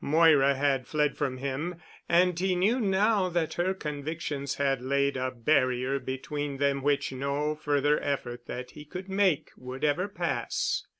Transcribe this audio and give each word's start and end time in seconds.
Moira 0.03 0.55
had 0.55 0.87
fled 0.87 1.15
from 1.15 1.37
him 1.37 1.75
and 2.09 2.39
he 2.39 2.55
knew 2.55 2.79
now 2.79 3.29
that 3.29 3.53
her 3.53 3.71
convictions 3.75 4.55
had 4.55 4.81
laid 4.81 5.15
a 5.15 5.29
barrier 5.29 5.99
between 5.99 6.57
them 6.57 6.81
which 6.81 7.11
no 7.11 7.53
further 7.53 8.01
effort 8.01 8.47
that 8.47 8.71
he 8.71 8.83
could 8.83 9.07
make 9.07 9.51
would 9.55 9.83
ever 9.83 10.07
pass. 10.07 10.87